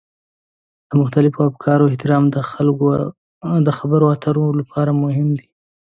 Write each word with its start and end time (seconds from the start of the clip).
د 0.89 0.91
مختلفو 1.01 1.39
افکارو 1.49 1.89
احترام 1.91 2.23
د 3.67 3.69
خبرو 3.77 4.05
اترو 4.15 4.45
لپاره 4.59 4.91
مهم 5.03 5.27
دی. 5.39 5.47